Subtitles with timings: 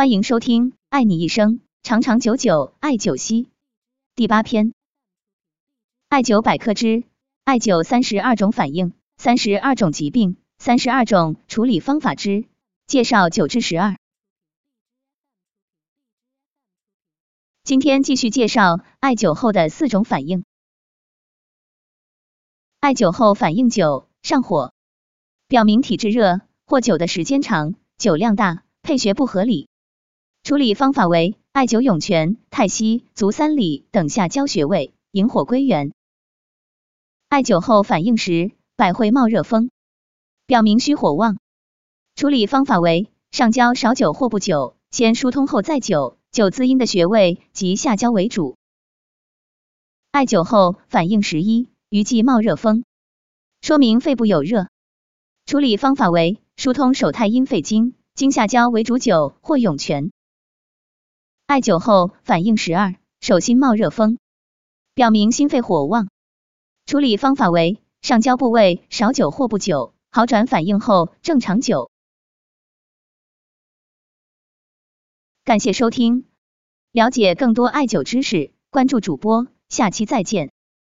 [0.00, 3.44] 欢迎收听《爱你一生长长久久艾灸烯》
[4.14, 4.72] 第八篇，
[6.08, 7.04] 艾灸百科之
[7.44, 12.46] 艾灸三十二种反应、三十二种疾病、三十二种处理方法之
[12.86, 13.98] 介绍九至十二。
[17.62, 20.46] 今天继续介绍艾灸后的四种反应。
[22.78, 24.72] 艾灸后反应九，上火，
[25.46, 29.68] 表明体质热或灸的时间长，酒量大，配穴不合理。
[30.42, 35.92] 处理方法为艾灸涌泉、太溪、足三里等下焦穴位，引火归元。
[37.28, 39.70] 艾灸后反应时，百会冒热风，
[40.46, 41.38] 表明虚火旺。
[42.16, 48.56] 处理方法为上焦少灸或不灸，先疏通后再灸，灸滋阴的穴位及下焦为主。
[50.10, 52.84] 艾灸后反应十一，余悸冒热风，
[53.60, 54.66] 说明肺部有热。
[55.46, 60.10] 处理方法为疏通手太阴肺经，经下焦为主灸或涌泉。
[61.50, 64.18] 艾灸后反应十二，手心冒热风，
[64.94, 66.08] 表明心肺火旺。
[66.86, 71.90] 处理方法为上焦部位少灸或不灸，好转反应后正常灸。
[75.42, 76.24] 感谢收听，
[76.92, 80.52] 了解更多艾灸知识，关注主播，下期再见。